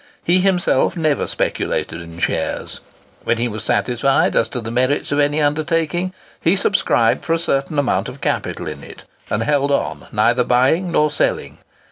[0.23, 2.79] He himself never speculated in shares.
[3.23, 7.37] When he was satisfied as to the merits of any undertaking, he subscribed for a
[7.37, 11.59] certain amount of capital in it, and held on, neither buying nor selling.